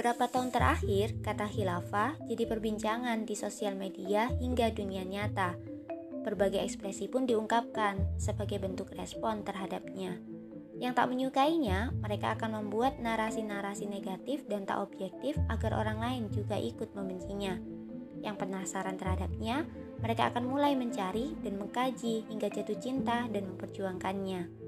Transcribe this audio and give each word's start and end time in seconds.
Beberapa 0.00 0.32
tahun 0.32 0.48
terakhir, 0.48 1.20
kata 1.20 1.44
khilafah 1.44 2.16
jadi 2.24 2.48
perbincangan 2.48 3.28
di 3.28 3.36
sosial 3.36 3.76
media 3.76 4.32
hingga 4.40 4.72
dunia 4.72 5.04
nyata. 5.04 5.60
Berbagai 6.24 6.56
ekspresi 6.64 7.04
pun 7.12 7.28
diungkapkan 7.28 8.16
sebagai 8.16 8.64
bentuk 8.64 8.96
respon 8.96 9.44
terhadapnya. 9.44 10.16
Yang 10.80 10.92
tak 10.96 11.06
menyukainya, 11.12 11.92
mereka 12.00 12.32
akan 12.32 12.64
membuat 12.64 12.96
narasi-narasi 12.96 13.92
negatif 13.92 14.48
dan 14.48 14.64
tak 14.64 14.80
objektif 14.80 15.36
agar 15.52 15.76
orang 15.76 16.00
lain 16.00 16.24
juga 16.32 16.56
ikut 16.56 16.96
membencinya. 16.96 17.60
Yang 18.24 18.36
penasaran 18.40 18.96
terhadapnya, 18.96 19.68
mereka 20.00 20.32
akan 20.32 20.48
mulai 20.48 20.80
mencari 20.80 21.36
dan 21.44 21.60
mengkaji 21.60 22.24
hingga 22.24 22.48
jatuh 22.48 22.80
cinta 22.80 23.28
dan 23.28 23.52
memperjuangkannya. 23.52 24.59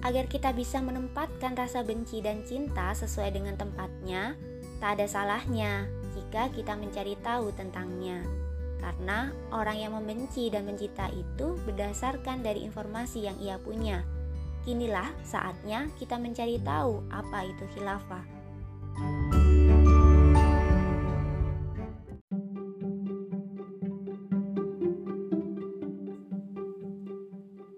Agar 0.00 0.24
kita 0.32 0.56
bisa 0.56 0.80
menempatkan 0.80 1.52
rasa 1.52 1.84
benci 1.84 2.24
dan 2.24 2.40
cinta 2.48 2.96
sesuai 2.96 3.36
dengan 3.36 3.60
tempatnya, 3.60 4.32
tak 4.80 4.96
ada 4.96 5.04
salahnya 5.04 5.84
jika 6.16 6.48
kita 6.56 6.72
mencari 6.72 7.20
tahu 7.20 7.52
tentangnya. 7.52 8.24
Karena 8.80 9.28
orang 9.52 9.76
yang 9.76 9.92
membenci 9.92 10.48
dan 10.48 10.64
mencinta 10.64 11.12
itu 11.12 11.52
berdasarkan 11.68 12.40
dari 12.40 12.64
informasi 12.64 13.28
yang 13.28 13.36
ia 13.36 13.60
punya. 13.60 14.00
Kinilah 14.64 15.12
saatnya 15.20 15.92
kita 16.00 16.16
mencari 16.16 16.56
tahu 16.64 17.04
apa 17.12 17.44
itu 17.44 17.64
khilafah. 17.76 18.39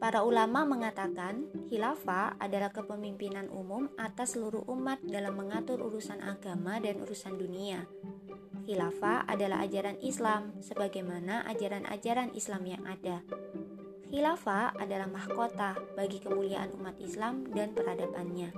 Para 0.02 0.26
ulama 0.26 0.66
mengatakan, 0.66 1.46
khilafah 1.70 2.34
adalah 2.42 2.74
kepemimpinan 2.74 3.46
umum 3.54 3.86
atas 3.94 4.34
seluruh 4.34 4.66
umat 4.66 4.98
dalam 5.06 5.38
mengatur 5.38 5.78
urusan 5.78 6.18
agama 6.18 6.82
dan 6.82 6.98
urusan 7.06 7.38
dunia. 7.38 7.86
Khilafah 8.66 9.30
adalah 9.30 9.62
ajaran 9.62 10.02
Islam 10.02 10.58
sebagaimana 10.58 11.46
ajaran-ajaran 11.46 12.34
Islam 12.34 12.66
yang 12.66 12.82
ada. 12.82 13.22
Khilafah 14.10 14.74
adalah 14.82 15.06
mahkota 15.06 15.78
bagi 15.94 16.18
kemuliaan 16.18 16.74
umat 16.82 16.98
Islam 16.98 17.46
dan 17.54 17.70
peradabannya. 17.70 18.50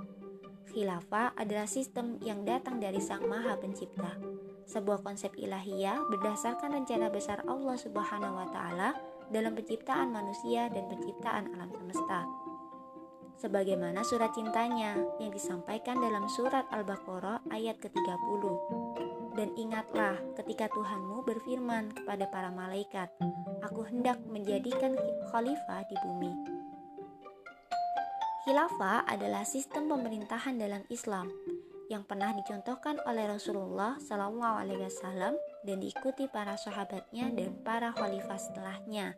Khilafah 0.73 1.37
adalah 1.37 1.69
sistem 1.69 2.17
yang 2.25 2.41
datang 2.41 2.81
dari 2.81 2.97
Sang 2.97 3.21
Maha 3.21 3.53
Pencipta, 3.61 4.17
sebuah 4.65 5.05
konsep 5.05 5.37
ilahiyah 5.37 6.09
berdasarkan 6.09 6.73
rencana 6.73 7.13
besar 7.13 7.45
Allah 7.45 7.77
Subhanahu 7.77 8.33
wa 8.33 8.49
taala 8.49 8.97
dalam 9.29 9.57
penciptaan 9.57 10.13
manusia 10.13 10.67
dan 10.69 10.89
penciptaan 10.89 11.53
alam 11.55 11.71
semesta. 11.73 12.25
Sebagaimana 13.35 13.99
surat 14.07 14.31
cintanya 14.31 14.95
yang 15.19 15.31
disampaikan 15.33 15.99
dalam 15.99 16.23
surat 16.31 16.63
Al-Baqarah 16.71 17.43
ayat 17.51 17.77
ke-30. 17.83 18.43
Dan 19.35 19.51
ingatlah 19.59 20.15
ketika 20.39 20.71
Tuhanmu 20.71 21.27
berfirman 21.27 21.91
kepada 21.91 22.31
para 22.31 22.47
malaikat, 22.47 23.11
Aku 23.67 23.83
hendak 23.83 24.23
menjadikan 24.31 24.95
khalifah 25.27 25.83
di 25.91 25.95
bumi. 25.99 26.31
Khilafah 28.47 29.09
adalah 29.09 29.43
sistem 29.43 29.91
pemerintahan 29.91 30.55
dalam 30.55 30.85
Islam 30.87 31.27
yang 31.89 32.05
pernah 32.05 32.33
dicontohkan 32.33 33.01
oleh 33.03 33.25
Rasulullah 33.29 33.97
SAW 33.97 35.35
dan 35.65 35.81
diikuti 35.81 36.29
para 36.29 36.55
sahabatnya 36.55 37.33
dan 37.33 37.57
para 37.65 37.91
khalifah 37.91 38.37
setelahnya. 38.37 39.17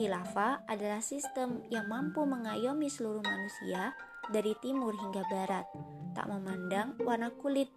Khilafah 0.00 0.64
adalah 0.64 1.04
sistem 1.04 1.60
yang 1.68 1.92
mampu 1.92 2.24
mengayomi 2.24 2.88
seluruh 2.88 3.20
manusia 3.20 3.92
dari 4.32 4.56
timur 4.64 4.96
hingga 4.96 5.20
barat, 5.28 5.68
tak 6.16 6.24
memandang 6.24 6.96
warna 7.04 7.28
kulit 7.36 7.68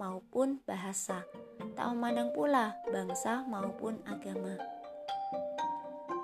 maupun 0.00 0.64
bahasa, 0.64 1.28
tak 1.76 1.86
memandang 1.92 2.32
pula 2.32 2.80
bangsa 2.88 3.44
maupun 3.44 4.00
agama. 4.08 4.56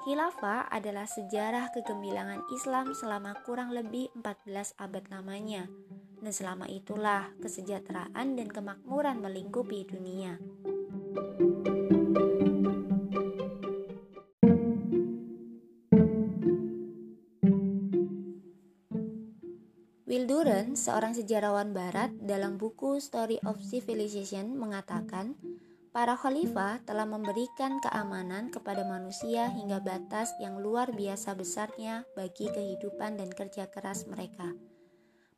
Khilafah 0.05 0.69
adalah 0.69 1.09
sejarah 1.09 1.73
kegemilangan 1.73 2.45
Islam 2.53 2.93
selama 2.93 3.37
kurang 3.45 3.73
lebih 3.73 4.13
14 4.21 4.77
abad 4.77 5.05
lamanya, 5.09 5.65
dan 6.21 6.33
selama 6.33 6.69
itulah 6.69 7.33
kesejahteraan 7.41 8.37
dan 8.37 8.49
kemakmuran 8.53 9.25
melingkupi 9.25 9.89
dunia. 9.89 10.37
Will 20.15 20.31
Durant, 20.31 20.79
seorang 20.79 21.11
sejarawan 21.11 21.75
barat 21.75 22.15
dalam 22.23 22.55
buku 22.55 23.03
Story 23.03 23.43
of 23.43 23.59
Civilization 23.59 24.55
mengatakan, 24.55 25.35
para 25.91 26.15
khalifah 26.15 26.79
telah 26.87 27.03
memberikan 27.03 27.83
keamanan 27.83 28.55
kepada 28.55 28.87
manusia 28.87 29.51
hingga 29.51 29.83
batas 29.83 30.31
yang 30.39 30.63
luar 30.63 30.95
biasa 30.95 31.35
besarnya 31.35 32.07
bagi 32.15 32.47
kehidupan 32.47 33.19
dan 33.19 33.31
kerja 33.35 33.67
keras 33.67 34.07
mereka. 34.07 34.55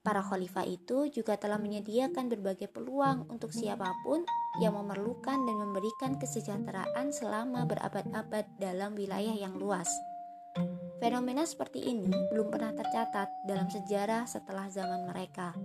Para 0.06 0.22
khalifah 0.22 0.62
itu 0.70 1.10
juga 1.10 1.34
telah 1.34 1.58
menyediakan 1.58 2.30
berbagai 2.30 2.70
peluang 2.70 3.26
untuk 3.26 3.50
siapa 3.50 3.90
pun 4.06 4.22
yang 4.62 4.78
memerlukan 4.78 5.34
dan 5.34 5.56
memberikan 5.58 6.14
kesejahteraan 6.14 7.10
selama 7.10 7.66
berabad-abad 7.66 8.46
dalam 8.54 8.94
wilayah 8.94 9.34
yang 9.34 9.58
luas. 9.58 9.90
Fenomena 11.02 11.42
seperti 11.42 11.90
ini 11.90 12.06
belum 12.30 12.54
pernah 12.54 12.70
tercatat 12.70 13.50
dalam 13.50 13.66
sejarah 13.66 14.30
setelah 14.30 14.70
zaman 14.70 15.10
mereka. 15.10 15.58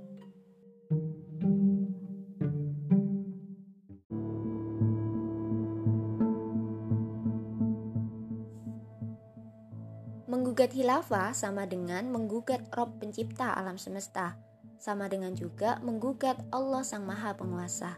Menggugat 10.52 10.76
hilafah 10.76 11.32
sama 11.32 11.64
dengan 11.64 12.12
menggugat 12.12 12.60
Rob 12.76 13.00
pencipta 13.00 13.56
alam 13.56 13.80
semesta, 13.80 14.36
sama 14.76 15.08
dengan 15.08 15.32
juga 15.32 15.80
menggugat 15.80 16.44
Allah 16.52 16.84
Sang 16.84 17.08
Maha 17.08 17.32
Penguasa. 17.40 17.96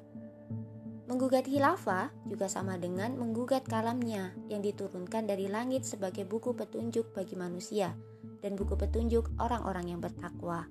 Menggugat 1.09 1.49
hilafah 1.49 2.13
juga 2.29 2.45
sama 2.45 2.77
dengan 2.77 3.17
menggugat 3.17 3.65
kalamnya 3.65 4.37
yang 4.53 4.61
diturunkan 4.61 5.25
dari 5.25 5.49
langit 5.49 5.81
sebagai 5.81 6.29
buku 6.29 6.53
petunjuk 6.53 7.09
bagi 7.17 7.33
manusia 7.33 7.97
dan 8.45 8.53
buku 8.53 8.77
petunjuk 8.77 9.33
orang-orang 9.41 9.97
yang 9.97 9.97
bertakwa. 9.97 10.69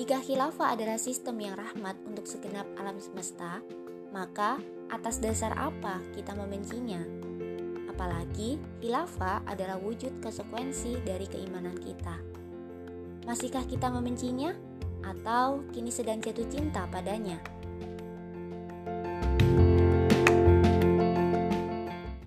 Jika 0.00 0.16
khilafah 0.16 0.72
adalah 0.72 0.96
sistem 0.96 1.36
yang 1.44 1.60
rahmat 1.60 1.92
untuk 2.08 2.24
segenap 2.24 2.64
alam 2.80 2.96
semesta, 2.96 3.60
maka 4.16 4.56
atas 4.88 5.20
dasar 5.20 5.52
apa 5.60 6.00
kita 6.16 6.32
membencinya? 6.32 7.04
Apalagi 7.84 8.56
khilafah 8.80 9.44
adalah 9.44 9.76
wujud 9.76 10.24
konsekuensi 10.24 11.04
dari 11.04 11.28
keimanan 11.28 11.76
kita. 11.76 12.16
Masihkah 13.28 13.68
kita 13.68 13.92
membencinya? 13.92 14.56
Atau 15.04 15.68
kini 15.68 15.92
sedang 15.92 16.24
jatuh 16.24 16.48
cinta 16.48 16.88
padanya? 16.88 17.36